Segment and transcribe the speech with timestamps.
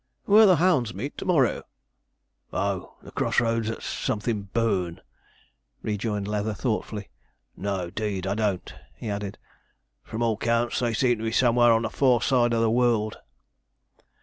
[0.25, 1.61] 'Where the hounds meet to morrow.'
[2.51, 4.99] 'Oh, the cross roads at Somethin' Burn,'
[5.83, 7.11] rejoined Leather thoughtfully
[7.55, 9.37] 'no, 'deed, I don't,' he added.
[10.01, 13.17] 'From all 'counts, they seem to be somewhere on the far side of the world.'